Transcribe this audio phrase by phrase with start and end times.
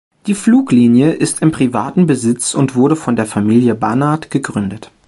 [0.25, 4.89] Die Fluglinie ist im privaten Besitz und wurde von der Familie Barnard gegründet.